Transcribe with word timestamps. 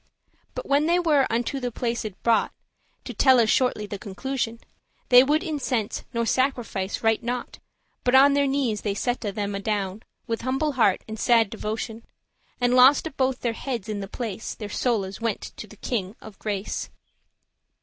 But 0.55 0.65
when 0.65 0.87
they 0.87 0.97
were 0.97 1.27
unto 1.29 1.59
the 1.59 1.71
place 1.71 2.03
brought 2.23 2.51
To 3.03 3.13
telle 3.13 3.45
shortly 3.45 3.85
the 3.85 3.99
conclusion, 3.99 4.59
They 5.09 5.23
would 5.23 5.43
incense 5.43 6.05
nor 6.11 6.25
sacrifice 6.25 7.03
right 7.03 7.21
nought 7.21 7.59
But 8.03 8.15
on 8.15 8.33
their 8.33 8.47
knees 8.47 8.81
they 8.81 8.95
sette 8.95 9.21
them 9.21 9.53
adown, 9.53 10.01
With 10.25 10.41
humble 10.41 10.71
heart 10.71 11.03
and 11.07 11.19
sad* 11.19 11.51
devotion, 11.51 11.97
*steadfast 11.97 12.57
And 12.61 12.73
loste 12.73 13.09
both 13.15 13.41
their 13.41 13.53
heades 13.53 13.89
in 13.89 13.99
the 13.99 14.07
place; 14.07 14.55
Their 14.55 14.69
soules 14.69 15.21
wente 15.21 15.53
to 15.55 15.67
the 15.67 15.77
King 15.77 16.15
of 16.19 16.39
grace. 16.39 16.89